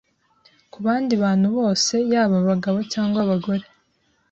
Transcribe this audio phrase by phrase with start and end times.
[0.71, 3.65] Ku bandi bantu bose yaba abagabo cyangwa abagore,